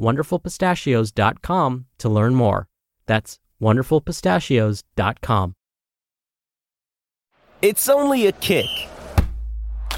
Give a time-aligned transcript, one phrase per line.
[0.00, 2.68] wonderfulpistachios.com to learn more.
[3.06, 5.54] That's wonderfulpistachios.com.
[7.62, 8.66] It's only a kick,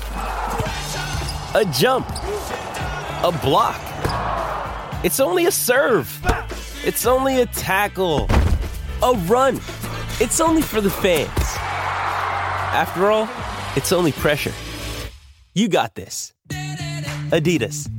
[0.03, 3.81] a jump, a block.
[5.03, 6.21] It's only a serve.
[6.85, 8.27] It's only a tackle,
[9.03, 9.57] a run.
[10.21, 11.31] It's only for the fans.
[12.75, 13.29] After all,
[13.77, 14.53] it's only pressure.
[15.55, 16.35] You got this.
[17.31, 17.94] Adidas.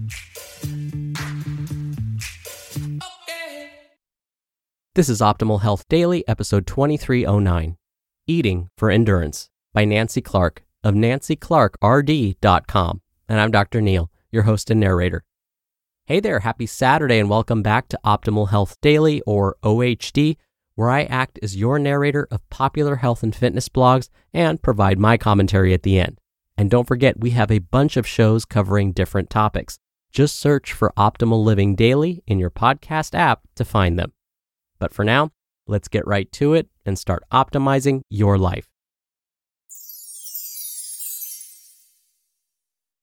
[4.95, 7.75] This is Optimal Health Daily, episode 2309
[8.27, 13.01] Eating for Endurance by Nancy Clark of nancyclarkrd.com.
[13.27, 13.81] And I'm Dr.
[13.81, 15.25] Neal, your host and narrator.
[16.05, 20.37] Hey there, happy Saturday, and welcome back to Optimal Health Daily, or OHD,
[20.75, 25.17] where I act as your narrator of popular health and fitness blogs and provide my
[25.17, 26.21] commentary at the end.
[26.57, 29.77] And don't forget, we have a bunch of shows covering different topics.
[30.13, 34.13] Just search for Optimal Living Daily in your podcast app to find them.
[34.79, 35.31] But for now,
[35.67, 38.67] let's get right to it and start optimizing your life.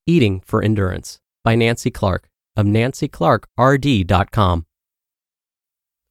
[0.06, 4.66] Eating for Endurance by Nancy Clark of nancyclarkrd.com.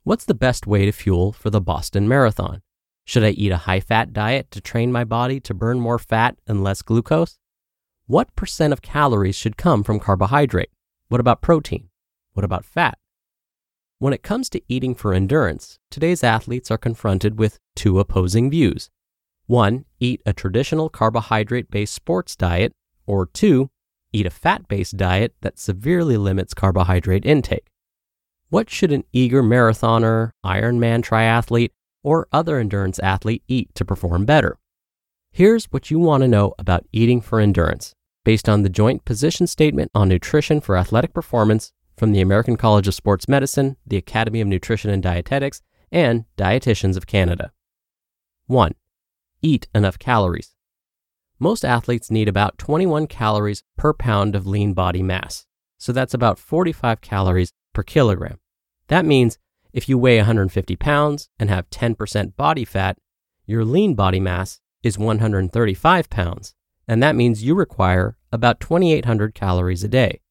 [0.04, 2.64] What's the best way to fuel for the Boston Marathon?
[3.06, 6.38] Should I eat a high fat diet to train my body to burn more fat
[6.48, 7.38] and less glucose?
[8.08, 10.72] What percent of calories should come from carbohydrate?
[11.10, 11.90] What about protein?
[12.34, 12.98] What about fat?
[14.02, 18.90] When it comes to eating for endurance, today's athletes are confronted with two opposing views.
[19.46, 22.74] One, eat a traditional carbohydrate based sports diet,
[23.06, 23.70] or two,
[24.12, 27.68] eat a fat based diet that severely limits carbohydrate intake.
[28.50, 31.70] What should an eager marathoner, Ironman triathlete,
[32.04, 34.58] or other endurance athlete eat to perform better?
[35.32, 37.94] Here's what you want to know about eating for endurance
[38.26, 42.88] based on the Joint Position Statement on Nutrition for Athletic Performance from the American College
[42.88, 47.52] of Sports Medicine, the Academy of Nutrition and Dietetics, and Dietitians of Canada.
[48.48, 48.74] 1.
[49.44, 50.56] Eat enough calories.
[51.38, 55.46] Most athletes need about 21 calories per pound of lean body mass,
[55.78, 58.40] so that's about 45 calories per kilogram.
[58.88, 59.38] That means
[59.72, 62.98] if you weigh 150 pounds and have 10% body fat,
[63.46, 66.56] your lean body mass is 135 pounds,
[66.88, 70.22] and that means you require about 2,800 calories a day.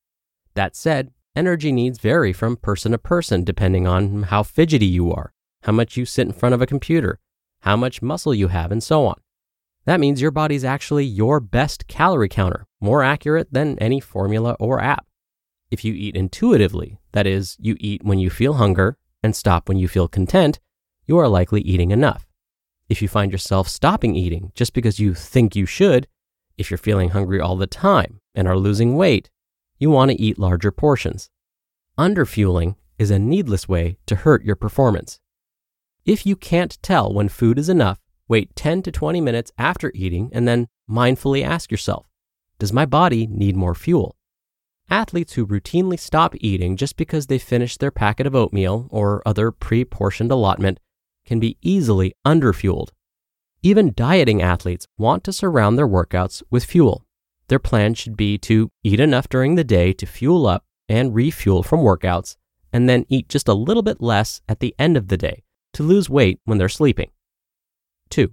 [0.54, 5.32] That said, Energy needs vary from person to person depending on how fidgety you are,
[5.62, 7.20] how much you sit in front of a computer,
[7.60, 9.14] how much muscle you have, and so on.
[9.84, 14.80] That means your body's actually your best calorie counter, more accurate than any formula or
[14.80, 15.06] app.
[15.70, 19.78] If you eat intuitively, that is, you eat when you feel hunger and stop when
[19.78, 20.58] you feel content,
[21.06, 22.26] you are likely eating enough.
[22.88, 26.08] If you find yourself stopping eating just because you think you should,
[26.58, 29.30] if you're feeling hungry all the time and are losing weight,
[29.80, 31.30] you want to eat larger portions.
[31.98, 35.18] Underfueling is a needless way to hurt your performance.
[36.04, 37.98] If you can't tell when food is enough,
[38.28, 42.06] wait 10 to 20 minutes after eating and then mindfully ask yourself
[42.58, 44.16] Does my body need more fuel?
[44.90, 49.50] Athletes who routinely stop eating just because they finished their packet of oatmeal or other
[49.50, 50.78] pre portioned allotment
[51.24, 52.90] can be easily underfueled.
[53.62, 57.06] Even dieting athletes want to surround their workouts with fuel
[57.50, 61.62] their plan should be to eat enough during the day to fuel up and refuel
[61.62, 62.36] from workouts,
[62.72, 65.42] and then eat just a little bit less at the end of the day
[65.74, 67.10] to lose weight when they're sleeping.
[68.08, 68.32] 2.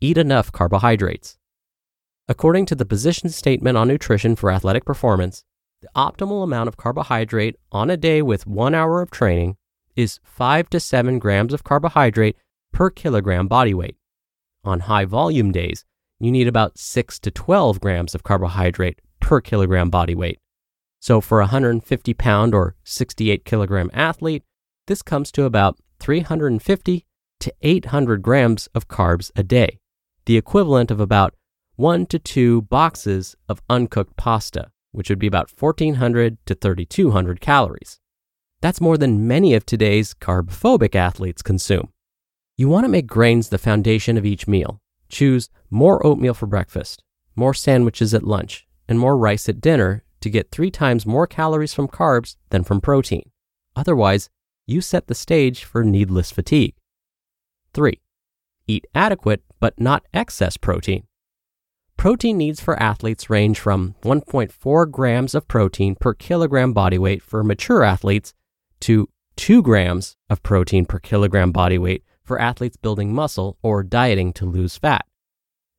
[0.00, 1.38] Eat enough carbohydrates.
[2.28, 5.44] According to the position statement on nutrition for athletic performance,
[5.80, 9.56] the optimal amount of carbohydrate on a day with one hour of training
[9.96, 12.36] is 5 to 7 grams of carbohydrate
[12.72, 13.96] per kilogram body weight.
[14.64, 15.84] On high volume days,
[16.20, 20.40] you need about 6 to 12 grams of carbohydrate per kilogram body weight.
[21.00, 24.42] So for a 150 pound or 68 kilogram athlete,
[24.88, 27.04] This comes to about 350
[27.40, 29.80] to 800 grams of carbs a day,
[30.24, 31.34] the equivalent of about
[31.76, 38.00] one to two boxes of uncooked pasta, which would be about 1400 to 3200 calories.
[38.62, 41.92] That's more than many of today's carb phobic athletes consume.
[42.56, 44.80] You want to make grains the foundation of each meal.
[45.08, 47.02] Choose more oatmeal for breakfast,
[47.34, 51.74] more sandwiches at lunch, and more rice at dinner to get three times more calories
[51.74, 53.30] from carbs than from protein.
[53.76, 54.28] Otherwise,
[54.66, 56.74] you set the stage for needless fatigue.
[57.74, 58.00] 3.
[58.66, 61.04] Eat adequate but not excess protein.
[61.96, 67.42] Protein needs for athletes range from 1.4 grams of protein per kilogram body weight for
[67.42, 68.34] mature athletes
[68.80, 74.32] to 2 grams of protein per kilogram body weight for athletes building muscle or dieting
[74.34, 75.04] to lose fat.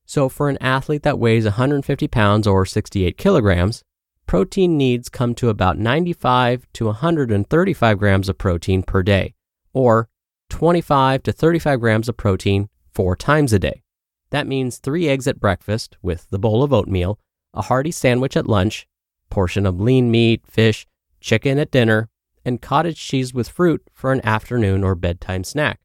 [0.06, 3.84] So, for an athlete that weighs 150 pounds or 68 kilograms,
[4.26, 9.36] protein needs come to about 95 to 135 grams of protein per day,
[9.72, 10.10] or
[10.50, 13.84] 25 to 35 grams of protein four times a day.
[14.32, 17.20] That means three eggs at breakfast with the bowl of oatmeal,
[17.54, 18.88] a hearty sandwich at lunch,
[19.30, 20.88] portion of lean meat, fish,
[21.20, 22.10] chicken at dinner,
[22.46, 25.80] and cottage cheese with fruit for an afternoon or bedtime snack.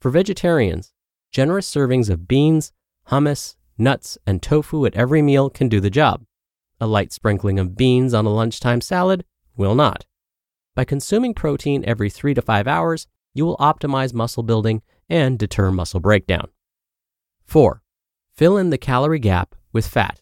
[0.00, 0.92] For vegetarians,
[1.32, 2.72] generous servings of beans,
[3.08, 6.24] hummus, nuts, and tofu at every meal can do the job.
[6.80, 9.24] A light sprinkling of beans on a lunchtime salad
[9.56, 10.06] will not.
[10.76, 15.72] By consuming protein every three to five hours, you will optimize muscle building and deter
[15.72, 16.48] muscle breakdown.
[17.44, 17.82] 4.
[18.32, 20.20] Fill in the calorie gap with fat.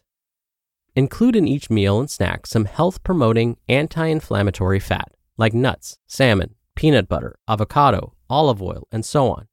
[0.95, 6.55] Include in each meal and snack some health promoting anti inflammatory fat like nuts, salmon,
[6.75, 9.47] peanut butter, avocado, olive oil, and so on.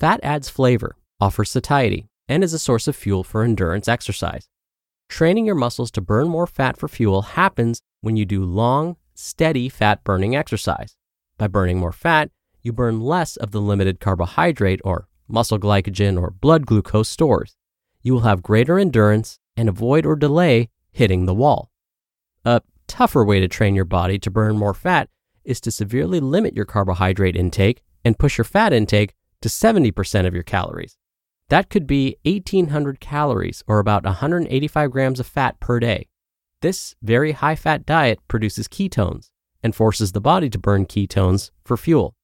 [0.00, 4.48] Fat adds flavor, offers satiety, and is a source of fuel for endurance exercise.
[5.10, 9.68] Training your muscles to burn more fat for fuel happens when you do long, steady
[9.68, 10.96] fat burning exercise.
[11.36, 12.30] By burning more fat,
[12.62, 17.56] you burn less of the limited carbohydrate or muscle glycogen or blood glucose stores.
[18.00, 21.70] You will have greater endurance and avoid or delay hitting the wall.
[22.46, 25.10] A tougher way to train your body to burn more fat
[25.44, 30.34] is to severely limit your carbohydrate intake and push your fat intake to 70% of
[30.34, 30.96] your calories.
[31.48, 36.08] That could be 1,800 calories or about 185 grams of fat per day.
[36.62, 39.30] This very high fat diet produces ketones
[39.62, 42.14] and forces the body to burn ketones for fuel.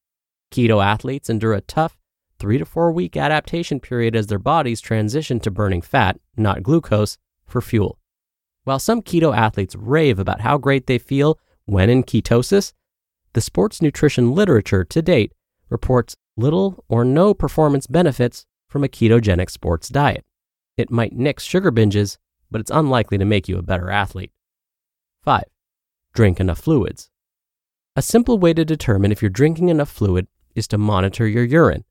[0.51, 1.97] Keto athletes endure a tough
[2.39, 7.17] three to four week adaptation period as their bodies transition to burning fat, not glucose,
[7.45, 7.97] for fuel.
[8.63, 12.73] While some keto athletes rave about how great they feel when in ketosis,
[13.33, 15.33] the sports nutrition literature to date
[15.69, 20.23] reports little or no performance benefits from a ketogenic sports diet.
[20.77, 22.17] It might nix sugar binges,
[22.51, 24.31] but it's unlikely to make you a better athlete.
[25.23, 25.43] 5.
[26.13, 27.09] Drink enough fluids.
[27.95, 31.83] A simple way to determine if you're drinking enough fluid is to monitor your urine.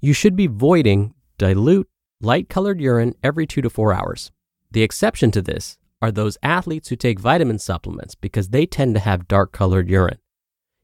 [0.00, 1.88] You should be voiding dilute,
[2.20, 4.32] light colored urine every two to four hours.
[4.72, 9.00] The exception to this are those athletes who take vitamin supplements because they tend to
[9.00, 10.18] have dark colored urine.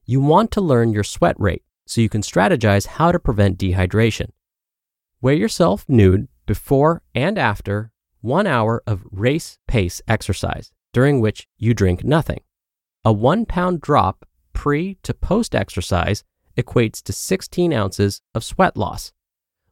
[0.05, 4.29] You want to learn your sweat rate so you can strategize how to prevent dehydration.
[5.19, 7.91] Weigh yourself nude before and after
[8.21, 12.39] one hour of race pace exercise, during which you drink nothing.
[13.03, 16.23] A one pound drop pre to post exercise
[16.57, 19.11] equates to 16 ounces of sweat loss.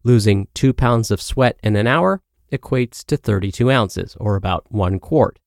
[0.03, 2.21] Losing two pounds of sweat in an hour
[2.51, 5.39] equates to 32 ounces, or about one quart.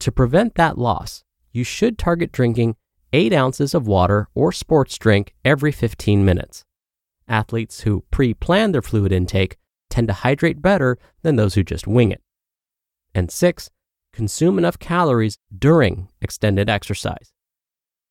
[0.00, 2.76] To prevent that loss, you should target drinking
[3.14, 6.64] 8 ounces of water or sports drink every 15 minutes.
[7.28, 9.56] Athletes who pre plan their fluid intake
[9.88, 12.20] tend to hydrate better than those who just wing it.
[13.14, 13.70] And 6.
[14.12, 17.32] Consume enough calories during extended exercise.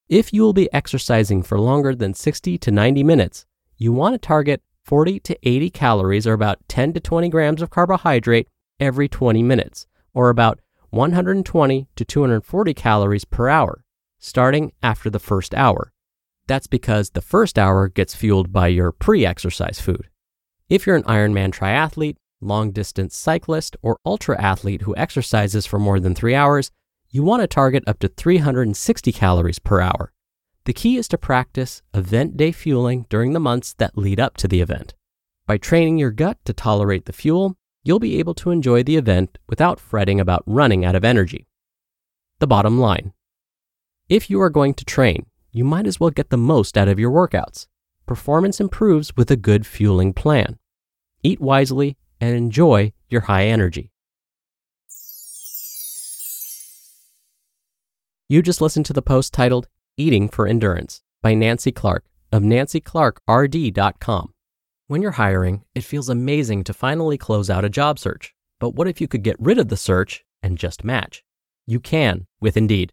[0.08, 3.44] If you will be exercising for longer than 60 to 90 minutes,
[3.76, 7.68] you want to target 40 to 80 calories or about 10 to 20 grams of
[7.68, 8.48] carbohydrate
[8.80, 13.83] every 20 minutes, or about 120 to 240 calories per hour
[14.24, 15.92] starting after the first hour.
[16.46, 20.08] That's because the first hour gets fueled by your pre exercise food.
[20.68, 26.00] If you're an Ironman triathlete, long distance cyclist, or ultra athlete who exercises for more
[26.00, 26.70] than three hours,
[27.10, 30.10] you want to target up to 360 calories per hour.
[30.64, 34.48] The key is to practice event day fueling during the months that lead up to
[34.48, 34.94] the event.
[35.46, 39.36] By training your gut to tolerate the fuel, you'll be able to enjoy the event
[39.46, 41.46] without fretting about running out of energy.
[42.38, 43.12] The bottom line
[44.08, 46.98] if you are going to train, you might as well get the most out of
[46.98, 47.66] your workouts.
[48.06, 50.58] Performance improves with a good fueling plan.
[51.22, 53.90] Eat wisely and enjoy your high energy.
[58.28, 64.34] You just listened to the post titled Eating for Endurance by Nancy Clark of nancyclarkrd.com.
[64.86, 68.34] When you're hiring, it feels amazing to finally close out a job search.
[68.60, 71.22] But what if you could get rid of the search and just match?
[71.66, 72.92] You can with Indeed.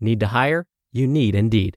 [0.00, 0.66] Need to hire?
[0.92, 1.76] You need Indeed.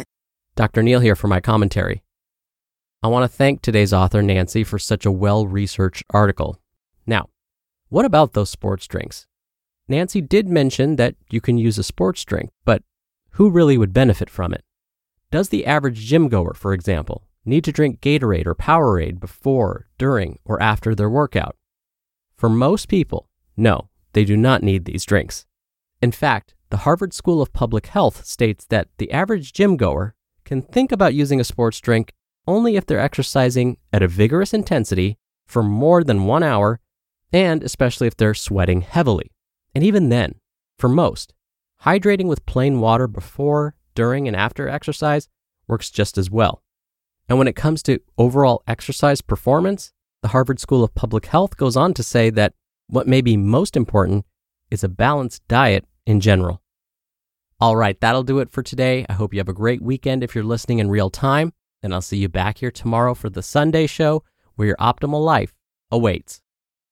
[0.55, 0.83] Dr.
[0.83, 2.03] Neal here for my commentary.
[3.01, 6.59] I want to thank today's author, Nancy, for such a well researched article.
[7.07, 7.29] Now,
[7.87, 9.27] what about those sports drinks?
[9.87, 12.83] Nancy did mention that you can use a sports drink, but
[13.31, 14.63] who really would benefit from it?
[15.31, 20.37] Does the average gym goer, for example, need to drink Gatorade or Powerade before, during,
[20.43, 21.55] or after their workout?
[22.35, 25.45] For most people, no, they do not need these drinks.
[26.01, 30.13] In fact, the Harvard School of Public Health states that the average gym goer
[30.51, 32.11] can think about using a sports drink
[32.45, 35.17] only if they're exercising at a vigorous intensity
[35.47, 36.81] for more than one hour,
[37.31, 39.31] and especially if they're sweating heavily.
[39.73, 40.35] And even then,
[40.77, 41.33] for most,
[41.85, 45.29] hydrating with plain water before, during, and after exercise
[45.69, 46.61] works just as well.
[47.29, 51.77] And when it comes to overall exercise performance, the Harvard School of Public Health goes
[51.77, 52.55] on to say that
[52.87, 54.25] what may be most important
[54.69, 56.60] is a balanced diet in general.
[57.61, 59.05] All right, that'll do it for today.
[59.07, 61.53] I hope you have a great weekend if you're listening in real time.
[61.83, 64.23] And I'll see you back here tomorrow for the Sunday show
[64.55, 65.53] where your optimal life
[65.91, 66.41] awaits.